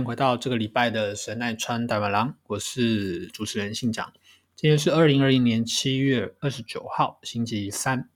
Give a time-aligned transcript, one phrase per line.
[0.00, 4.12] 迎回到这个礼拜的神奈川台湾郎，我是主持人信长。
[4.56, 8.08] 今天是二零二一年七月二十九号，星期三。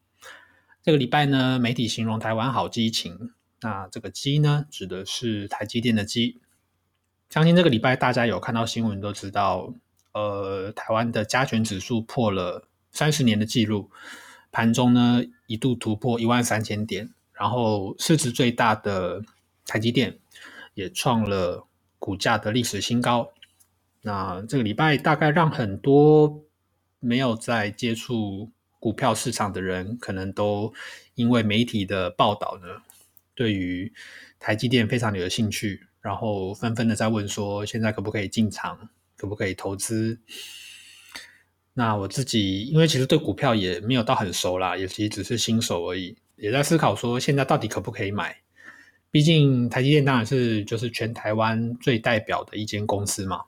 [0.83, 3.33] 这个礼拜呢，媒体形容台湾好激情。
[3.61, 6.41] 那这个“激”呢，指的是台积电的“激”。
[7.29, 9.75] 相信这个礼拜大家有看到新闻，都知道，
[10.13, 13.91] 呃，台湾的加权指数破了三十年的记录，
[14.51, 19.23] 盘中呢一度突破一万三千点，然后市值最大的
[19.67, 20.19] 台积电。
[20.75, 21.69] 也创了
[22.05, 23.33] 股价的历史新高。
[24.03, 26.45] 那这个礼拜大概让很多
[27.01, 30.71] 没有在接触股票市场的人，可能都
[31.15, 32.83] 因为媒体的报道呢，
[33.35, 33.91] 对于
[34.39, 40.21] 台积电非常的有兴趣，然后纷纷的在问说，现在可不可以进场，可不可以投资？
[41.73, 48.44] 那我自己因为其实对股票也没有到很熟啦，也其实只是新手而已，也在思考说，现在到底可不可以买？
[49.15, 53.43] 毕竟台积电当然是就是全台湾最代表的一间公司嘛，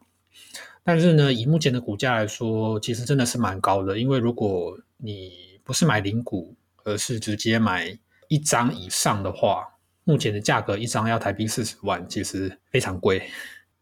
[0.84, 3.98] 但是呢，以目前的股价来说，其实真的是蛮高的。
[3.98, 5.32] 因为如果你
[5.64, 9.66] 不是买零股，而是直接买一张以上的话，
[10.04, 13.28] 目前的价格一张要台币四十万，其实非常贵。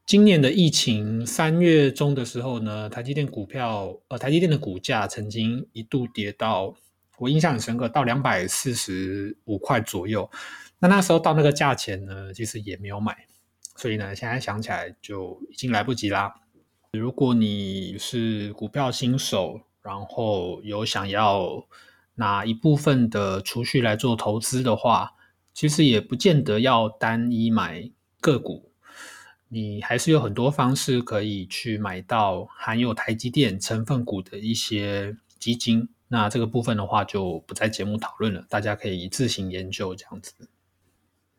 [0.07, 6.75] 今年的疫情三月中的时候呢，台积电股票呃，台积电的股价曾经一度跌到
[7.19, 10.31] 我印象很深刻，到两百四十五块左右。
[10.85, 13.27] 那那时候到那个价钱呢，其实也没有买，
[13.75, 16.35] 所以呢，现在想起来就已经来不及啦。
[16.93, 21.67] 如果你是股票新手，然后有想要
[22.17, 25.15] 拿一部分的储蓄来做投资的话，
[25.55, 27.91] 其实也不见得要单一买
[28.21, 28.71] 个股，
[29.49, 35.89] 你还是有很多方式可以去买到含有台积电成分股的一些基金。
[36.09, 40.35] 那这个部分的话，就不在节目讨论了，大家可以自行研究这样子。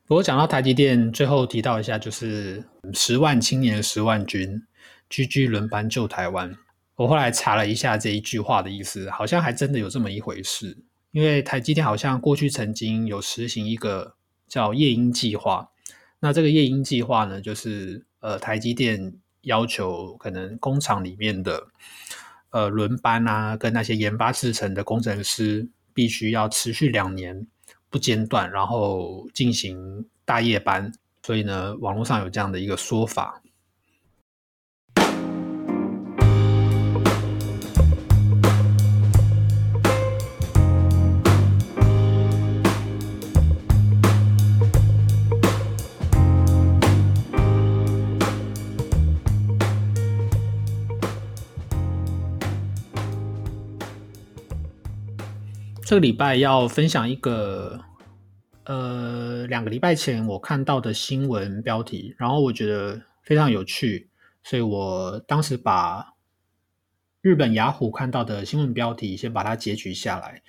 [0.06, 2.62] 不过讲到台积电，最后提到一下，就是
[2.92, 4.62] 十万青年十万军，
[5.10, 6.56] 居居轮班救台湾。
[6.94, 10.78] 我后来查了一下这一句话的意思，好像还真的有这么一回事。
[11.10, 14.14] 因为台积电好像过去曾经有实行一个
[14.46, 15.70] 叫夜鹰计划。
[16.20, 21.66] 那这个夜鹰计划呢，就是呃台积电要求可能工厂里面的
[22.50, 27.48] 呃轮班啊，跟那些研发制程的工程师，必须要持续两年。
[27.96, 30.92] 不间断，然后进行大夜班，
[31.22, 33.40] 所以呢，网络上有这样的一个说法。
[55.96, 57.80] 这个礼拜要分享一个，
[58.64, 64.10] 呃，两个礼拜前我看到的新闻标题，然后我觉得非常有趣，
[64.42, 66.12] 所以我当时把
[67.22, 70.42] 日本雅虎看到的新闻标题先把它截取下来，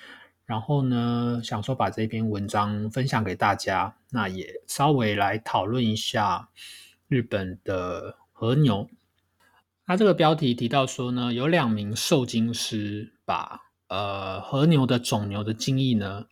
[0.46, 6.50] 然后呢，想说把这篇文章分享给大家，那也稍微来讨论一下
[7.08, 8.90] 日本的和牛。
[9.86, 16.26] 它这个标题提到说呢，有两名受精师把呃，和牛的种牛的精液呢，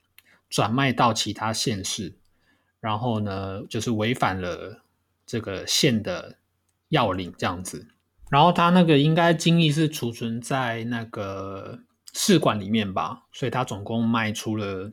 [0.49, 2.15] 转卖到其他县市，
[2.79, 4.83] 然后呢，就是违反了
[5.25, 6.35] 这个县的
[6.89, 7.87] 要领这样子。
[8.29, 11.79] 然后他那个应该精液是储存在那个
[12.11, 14.91] 试管里面吧，所以他总共卖出了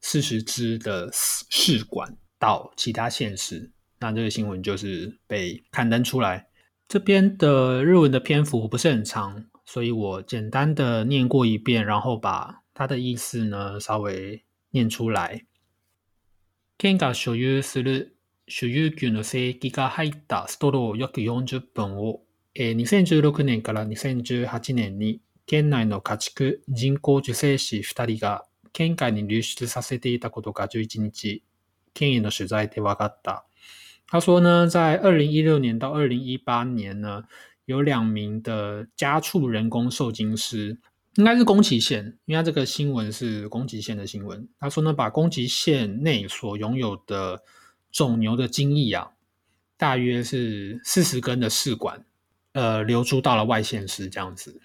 [0.00, 3.70] 四十支的试管到其他县市。
[3.98, 6.46] 那这个新闻就是被刊登出来。
[6.86, 9.46] 这边的日文的篇幅不是很长。
[9.66, 15.44] 所以我简单的念过一遍，然后把它的意思呢稍微念出来。
[16.78, 18.16] 県が所有する
[18.48, 22.22] 所有牛の精液が入ったストロー約40本を、
[22.54, 31.42] え2016年から2018年に県内の家畜人工受精師2人が県外に流出させていたことが11日、
[31.92, 33.46] 県への取材で分かった。
[34.06, 37.24] 他说呢，在二零一六年到二零一八年呢，
[37.65, 40.79] 有两名的家畜人工受精师，
[41.15, 44.47] 应该是宫崎县，因为他这个新闻是宫崎县的新闻。
[44.59, 47.43] 他说呢，把宫崎县内所拥有的
[47.91, 49.11] 种牛的精液啊，
[49.77, 52.05] 大约是四十根的试管，
[52.53, 54.61] 呃，流出到了外县市这样子。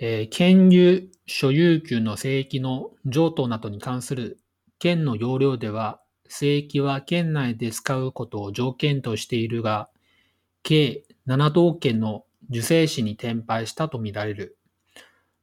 [0.00, 4.38] え、県有所有権の正規の譲渡などに関する
[4.78, 9.90] 県の要領では、正規は県内で使うことを条件としているが、
[10.62, 14.56] 計 7道県の受精子に転売したとみられる。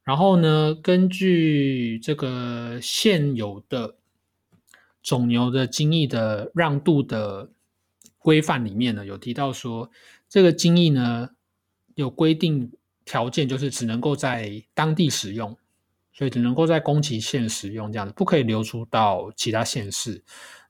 [0.04, 3.96] 然后呢，根据这个现有的
[5.02, 7.52] 种牛的精液的让渡的
[8.20, 9.90] 规范里面呢，有提到说，
[10.30, 11.30] 这个精液呢
[11.96, 12.72] 有规定。
[13.08, 15.56] 条件就是只能够在当地使用，
[16.12, 20.24] 所以只能够在宫崎县使用，这样子不可以流出到其他县市。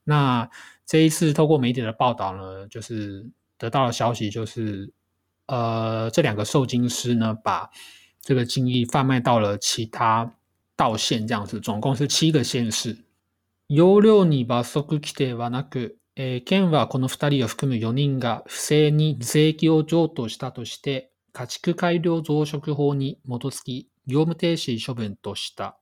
[0.03, 0.49] 那
[0.85, 3.25] 这一次透过媒体的报道呢，就是
[3.57, 4.91] 得到的消息就是，
[5.49, 7.69] 呃，这两个受精师呢，把
[8.21, 10.35] 这个精液贩卖到了其他
[10.75, 12.97] 道县，这样子，总共是七个县市。
[13.67, 15.97] 容量に罰則規定はなく、
[16.45, 21.11] 県はこの二人を含む四人が不正に税金を譲渡したとして。
[21.37, 25.75] 家畜改良増殖法に基づき業務停止処分とした。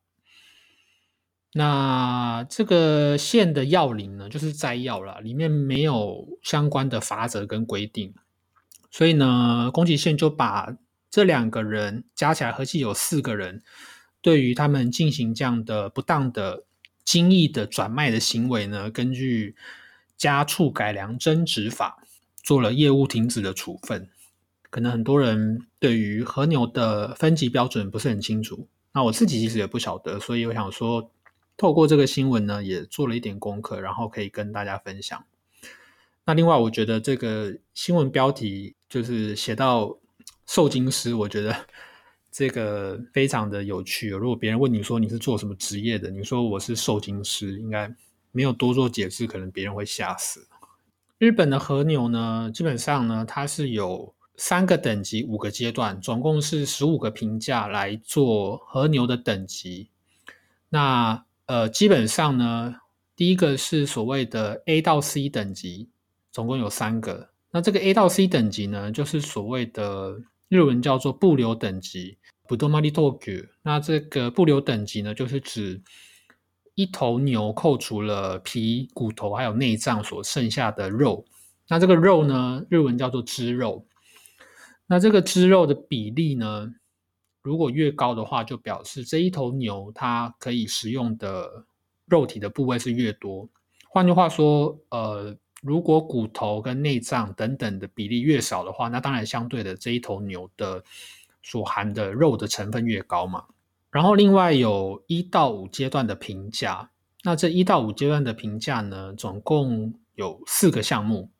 [1.53, 8.15] 那这个县的要领呢，就是摘要了，里面没有相关的法则跟规定，
[8.90, 10.76] 所以呢，宫崎县就把
[11.10, 13.62] 这两个人加起来合计有四个人，
[14.20, 16.64] 对于他们进行这样的不当的
[17.04, 19.56] 精益的转卖的行为呢，根据
[20.16, 22.02] 家畜改良增值法
[22.42, 24.08] 做了业务停止的处分。
[24.70, 31.10] 可能很多人对于和牛的分级标准不是很清楚，那我自己其实也不晓得，所以我想说，
[31.56, 35.24] 透过这个新闻呢，也做了一点功课，然后可以跟大家分享。
[36.28, 39.98] 那另外，我觉得这个新闻标题就是写到
[40.46, 41.56] 受精师，我觉得
[42.30, 44.10] 这个非常的有趣。
[44.10, 47.90] 如果别人问你说你是做什么职业的，你说我是受精师，应该
[48.30, 50.46] 没有多做解释，可能别人会吓死。
[51.16, 54.14] 日本的和牛呢，基本上呢，它是有。
[54.40, 59.88] 三个等级，五个阶段，总共是十五个评价来做和牛的等级。
[60.68, 62.76] 那呃，基本上呢，
[63.16, 65.88] 第一个是所谓的 A 到 C 等级，
[66.30, 67.28] 总共有三个。
[67.50, 73.48] 那这个 A 到 C 等级呢，就是所谓的日文叫做不留等级 b u d o m a r i t o k
[73.62, 75.80] 那这个不留等级呢，就是指
[76.74, 81.24] 一头牛扣除了皮、骨头还有内脏所剩下的肉。
[81.68, 83.86] 那这个肉呢，日文叫做脂肉。
[84.86, 86.72] 那这个脂肉的比例呢，
[87.42, 91.64] 如果越高的话，就表示这一头牛它可以食用的
[92.06, 93.48] 肉体的部位是越多。
[93.90, 100.82] 换句话说，呃，如果骨头跟内脏等等的比例越少的话，那当然相对的这一头牛的
[101.42, 103.44] 所含的肉的成分越高嘛。
[103.90, 106.90] 然后另外有一到五阶段的评价，
[107.24, 111.30] 那这一到五阶段的评价呢，总共有四个项目，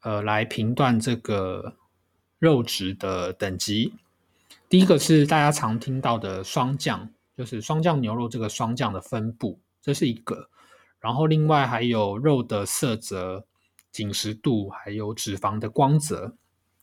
[0.00, 1.76] 呃，来评断这个。
[2.40, 3.94] 肉质的等级，
[4.68, 7.08] 第一个是大家常听到的霜降，
[7.38, 10.50] 就是霜降牛肉这个霜降的分布，这是一个。
[11.04, 13.44] 然后另外还有肉的色泽、
[13.92, 16.34] 紧实度，还有脂肪的光泽。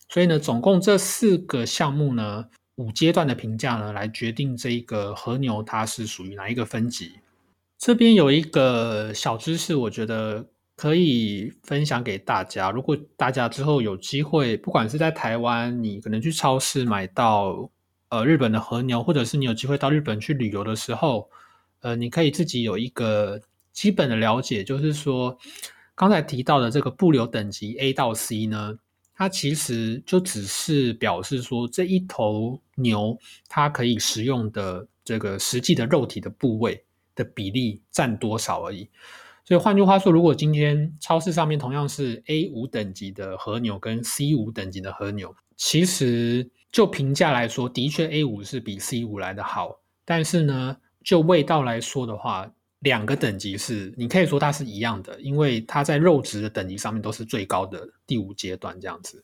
[0.07, 7.13] 所以呢，总共这四个项目呢，五阶段的评价呢，来决定这一个和牛它是属于哪一个分级。
[7.77, 10.45] 这边有一个小知识，我觉得。
[10.77, 12.71] 可以分享给大家。
[12.71, 17.69] 如果大家之后有机会，不管是在台湾，你可能去超市买到
[18.09, 21.29] 呃日本的和牛，或者是你有机会到日本去旅游的时候，
[21.81, 23.39] 呃，你可以自己有一个
[23.71, 25.37] 基本的了解，就是说
[25.95, 28.77] 刚才提到的这个不留等级 A 到 C 呢，
[29.15, 36.83] 它其实就只是表示说这一头牛它可以食用的这个实际的肉体的部位
[37.15, 38.89] 的比例占多少而已。
[39.43, 49.79] 所以换句话说，如果今天超市上面同样是 A 五等级的和牛跟 C 五等级的和牛，其实就评价来说，的确 A 五是比 C 五来的好。
[50.05, 52.51] 但是呢，就味道来说的话，
[52.81, 59.23] 两个等级是你可以说它是一样的，因为它在肉质的等级上面都是最高的第五阶段这样子。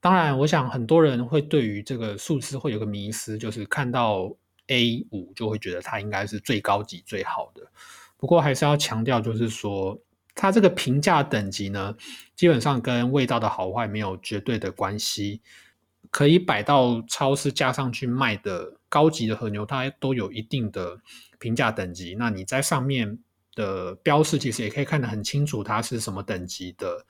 [0.00, 4.30] 当然，我想很多人会对于这个数字会有个迷思，就是看到
[4.66, 7.62] A 五就会觉得它应该是最高级最好的。
[8.16, 9.98] 不过还是要强调，就是说，
[10.34, 11.96] 它这个评价等级呢，
[12.36, 15.40] 基本上跟味道的好坏没有绝对的关系。
[16.14, 20.96] 可以摆到超市架上去卖的高级的和牛，它都有一定的
[21.40, 22.14] 评价等级。
[22.16, 23.18] 那你在上面
[23.56, 27.04] 的标示其实也可以看得很清楚，它是什么等级的。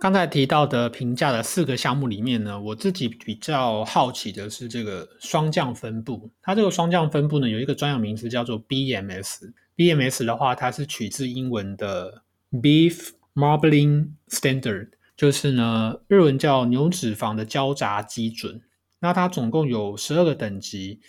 [0.00, 6.28] 刚才提到的评价的四个项目里面呢，我自己比较好奇的是这个霜降分布。
[6.42, 9.52] 它这个霜降分布呢，有一个专有名词叫做 BMS。
[9.76, 14.88] BMS 的话，它是取自英文的 Beef Marbling Standard，
[15.18, 18.62] 就是呢日文叫牛脂肪的交杂基准。
[19.00, 21.00] 那它总共有十二个等级。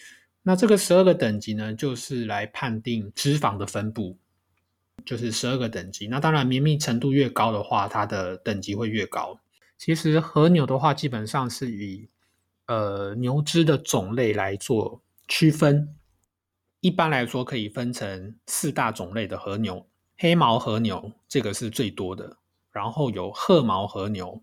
[0.41, 4.17] 那这个十二个等级呢，就是来判定脂肪的分布。
[5.05, 9.39] 就是十二个等级，那当然绵密程度越高的话，它的等级会越高。
[9.77, 12.09] 其实和牛的话，基本上是以
[12.67, 15.95] 呃牛脂的种类来做区分。
[16.81, 19.87] 一般来说，可以分成四大种类的和牛：
[20.17, 22.37] 黑毛和牛，这个是最多的；
[22.71, 24.41] 然后有褐毛和牛、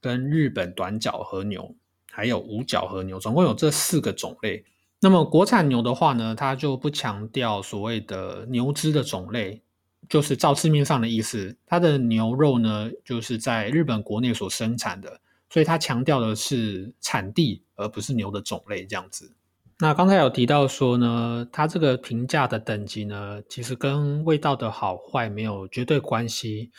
[0.00, 1.74] 跟日本短角和牛，
[2.10, 4.64] 还有五角和牛，总共有这四个种类。
[5.00, 9.62] 那么国产牛的话呢，它就不强调所谓的牛只的种类。
[10.08, 19.32] 就是照字面上的意思，它的牛肉呢，就是在日本国内所生产的，所以它强调的是产地，而不是牛的种类这样子。
[19.78, 26.72] 那刚才有提到说呢，它这个评价的等级呢，其实跟味道的好坏没有绝对关系。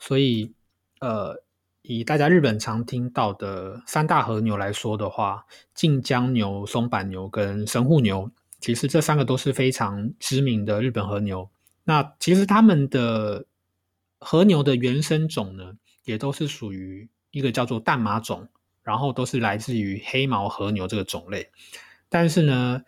[0.00, 0.52] 所以，
[1.00, 1.40] 呃，
[1.82, 8.28] 以大家日本常听到的三大和牛来说的话，近江牛、松板牛跟神户牛，
[8.58, 11.48] 其实这三个都是非常知名的日本和牛。
[11.84, 13.44] 那其实他们的
[14.18, 15.72] 和牛的原生种呢，
[16.04, 18.48] 也都是属于一个叫做淡马种，
[18.82, 21.50] 然后都是来自于黑毛和牛这个种类。
[22.08, 22.82] 但是呢，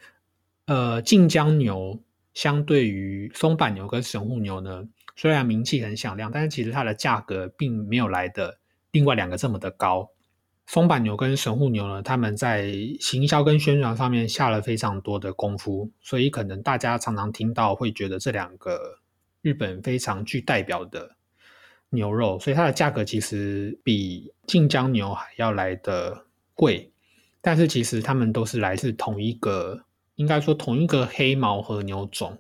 [0.67, 2.01] 呃，近江牛
[2.35, 4.85] 相对于松板牛跟神户牛呢，
[5.17, 8.59] 虽然名气很响亮，但是其实它的价格并没有来的
[8.91, 10.11] 另外两个这么的高。
[10.67, 19.01] 松板牛跟神户牛呢，他们在行销跟宣传上面下了非常多的功夫，所以可能大家常常听到会觉得这两个
[19.43, 21.17] 日本非常具代表的
[21.91, 26.93] 牛肉，所以它的价格其实比晋江牛还要来的贵。
[27.41, 32.39] 但是其实它们都是来自同一个，应该说同一个黑毛和牛种。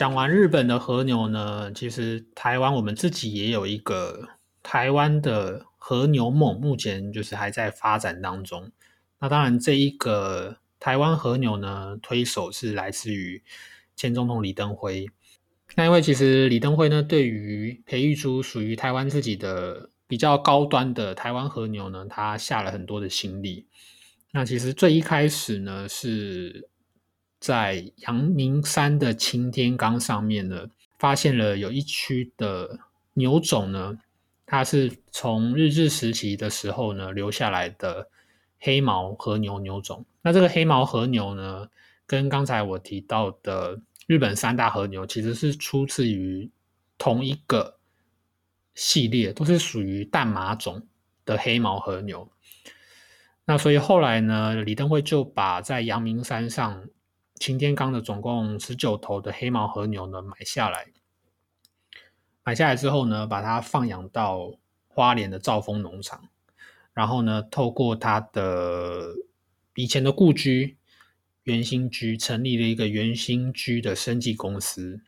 [0.00, 4.30] 讲完日本的和牛呢，其实台湾我们自己也有一个
[4.62, 8.72] 台湾的和牛梦，目前就是还在发展当中。
[9.18, 13.42] 那当然，这一个台湾和牛呢，推手是来自于
[13.94, 15.06] 前总统李登辉。
[15.74, 23.66] 那因为其实李登辉呢，对于培育出属于台湾自己的比较高端的台湾和牛呢，他下了很多的心力。
[24.32, 26.69] 那其实最一开始呢，是。
[27.40, 30.68] 在阳明山的擎天岗上面呢，
[30.98, 32.78] 发现了有一区的
[33.14, 33.98] 牛种呢，
[34.44, 38.06] 它是从日治时期的时候呢留下来的
[38.58, 40.04] 黑毛和牛牛种。
[40.20, 41.66] 那这个黑毛和牛呢，
[42.06, 46.50] 跟刚才我提到的日本三大和牛其实是出自于
[46.98, 47.78] 同一个
[48.74, 50.86] 系列，都是属于淡马种
[51.24, 52.30] 的黑毛和牛。
[53.46, 56.84] 那所以后来呢，李登辉就把在阳明山上。
[57.40, 60.88] 擎天岗的总共十九头的黑毛和牛呢，买下来，
[62.44, 66.28] 买下来之后呢，把它放养到花莲的兆丰农场，
[66.92, 69.14] 然后呢，透过他的
[69.74, 70.76] 以前的故居
[71.44, 75.00] 元兴居，成立了一个元兴居的生技公司，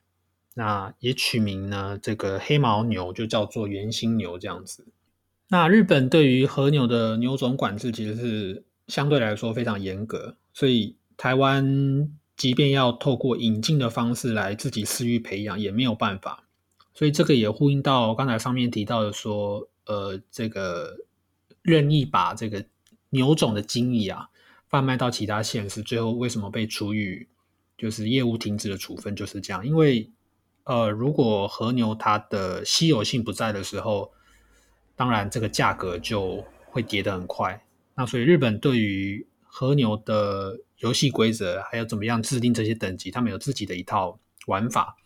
[0.55, 4.87] 那也取名呢，这个黑毛牛就叫做元兴牛这样子。
[5.49, 12.11] 那日本对于和牛的牛种管制其实是相对来说非常严格，所以台湾。
[12.37, 16.45] 即便要透过引进的方式来自己私域培养，也没有办法。
[16.95, 20.99] 所以这个也呼应到刚才上面提到的说，呃，这个
[21.63, 22.65] 任意把这个
[23.11, 24.29] 牛种的精液啊
[24.69, 27.27] 贩卖到其他县市，最后为什么被处以
[27.79, 29.67] 就是业务停止的处分，就是这样。
[29.67, 30.11] 因为
[30.65, 34.13] 呃，如果和牛它的稀有性不在的时候，
[34.95, 37.65] 当然这个价格就会跌得很快。
[37.95, 43.11] 那所以日本对于和牛的游戏规则还有怎么样制定这些等级？
[43.11, 44.97] 他们有自己的一套玩法。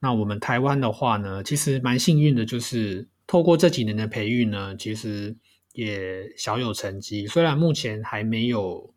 [0.00, 5.36] 那我们台湾的话呢，其实蛮幸运的，就是透过这几年的培育呢，其实
[5.74, 7.26] 也小有成绩。
[7.26, 8.94] 虽然目前还没有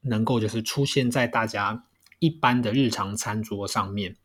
[0.00, 1.84] 能够就是出现在大家
[2.20, 4.16] 一般的日常餐桌上面，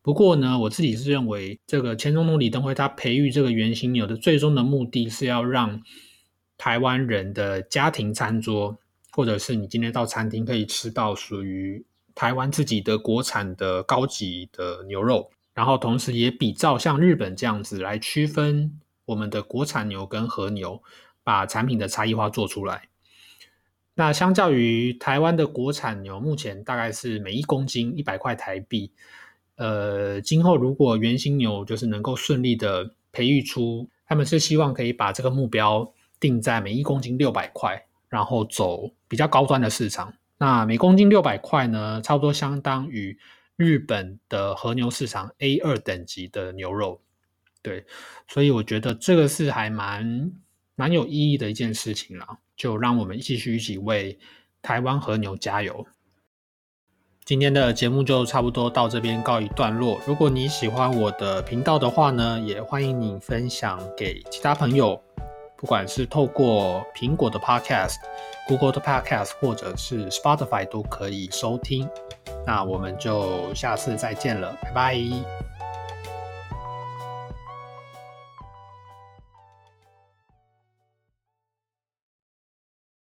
[0.00, 5.82] 不过呢，我自己是认为，这个前总统李登辉他培育这个原型牛的最终的目的是要让
[6.56, 8.78] 台湾人的家庭餐桌。
[9.18, 11.84] 或者是你今天到餐厅可以吃到属于
[12.14, 20.80] 台湾自己的国产的高级的牛肉，然后同时也比照像日本这样子来区分我们的国产牛跟和牛，
[21.24, 22.82] 把产品的差异化做出来。
[23.96, 28.92] 那相较于台湾的国产牛，目前大概是每一公斤一百块台币。
[29.56, 40.14] 呃，今后如果原型牛就是能够顺利的培育出，他们是希望可以把这个目标定在每一公斤六百块，然后走比较高端的市场。
[40.38, 43.18] 那每公斤六百块呢，差不多相当于
[43.56, 47.00] 日本的和牛市场 A 二等级的牛肉。
[47.60, 47.84] 对，
[48.28, 50.32] 所以我觉得这个是还蛮
[50.76, 52.38] 蛮有意义的一件事情了。
[52.56, 54.18] 就让我们继续一起为
[54.62, 55.86] 台湾和牛加油。
[57.24, 60.00] 今天的节目就差不多到这边告一段落。
[60.06, 65.00] 如果你喜欢我的频道的话呢，也欢迎你分享给其他朋友，
[65.58, 67.96] 不管是透过苹果的 Podcast、
[68.46, 71.86] Google 的 Podcast 或者是 Spotify 都可以收听。
[72.46, 75.47] 那我们就下次再见了，拜拜。